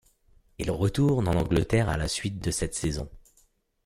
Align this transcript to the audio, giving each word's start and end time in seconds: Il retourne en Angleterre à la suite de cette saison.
Il 0.57 0.71
retourne 0.71 1.27
en 1.27 1.35
Angleterre 1.35 1.87
à 1.87 1.95
la 1.95 2.07
suite 2.07 2.39
de 2.39 2.49
cette 2.49 2.73
saison. 2.73 3.07